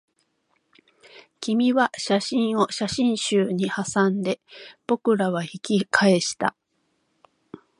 [1.41, 4.41] 君は写真を写真集にはさんで、
[4.87, 6.55] 僕らは引き返した